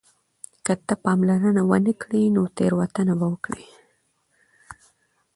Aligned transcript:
که 0.65 0.73
ته 0.87 0.93
پاملرنه 1.05 1.61
ونه 1.69 1.93
کړې 2.01 2.21
نو 2.35 2.41
تېروتنه 2.57 3.13
به 3.19 3.27
وکړې. 3.31 3.65